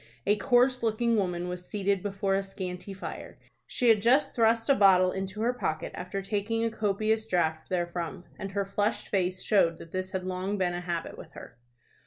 [0.25, 3.37] A coarse looking woman was seated before a scanty fire.
[3.67, 8.23] She had just thrust a bottle into her pocket after taking a copious draught therefrom,
[8.39, 11.55] and her flushed face showed that this had long been a habit with her.